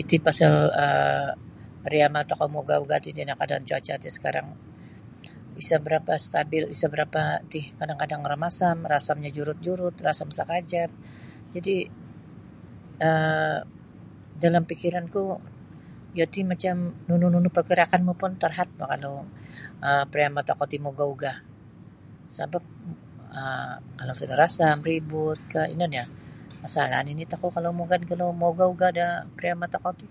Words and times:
Iti 0.00 0.16
pasal 0.26 0.54
um 0.84 1.28
pariama 1.84 2.20
tokou 2.30 2.48
maugah-ugah 2.54 2.98
ti 3.04 3.08
iti 3.12 3.22
nio 3.24 3.34
keadaan 3.40 3.66
cuaca 3.68 3.94
ti 4.02 4.08
sekarang 4.16 4.48
isa 5.60 5.76
berapa 5.86 6.12
stabil 6.26 6.62
isa 6.74 6.86
barapa 6.92 7.22
ti 7.52 7.60
kadang-kadang 7.78 8.22
rumasam 8.32 8.76
rasamnyo 8.92 9.30
jurut-jurut 9.36 9.96
rasam 10.06 10.28
sakajap 10.38 10.90
jadi 11.54 11.76
um 13.08 13.56
dalam 14.42 14.64
pikiranku 14.70 15.22
iyo 16.14 16.24
ti 16.34 16.40
macam 16.50 16.76
nunu 17.08 17.26
nunu 17.34 17.48
pergerakanmu 17.56 18.12
pun 18.20 18.32
terhad 18.42 18.68
bah 18.78 18.88
kalau 18.92 19.14
um 19.86 20.04
pariama 20.12 20.40
tokou 20.48 20.68
ti 20.72 20.76
maugah-ugah 20.84 21.36
sabap 22.36 22.64
um 23.40 23.74
kalau 23.98 24.14
sudah 24.20 24.36
rasam 24.42 24.76
ributkah 24.90 25.64
ino 25.74 25.86
nio 25.92 26.04
masalah 26.62 27.00
nini 27.06 27.24
tokou 27.32 27.48
kalau 27.56 27.70
mugad 27.80 28.00
kalau 28.10 28.26
maugah-ugah 28.42 28.90
da 28.98 29.06
pariama 29.36 29.66
tokou 29.74 29.94
ti. 30.00 30.08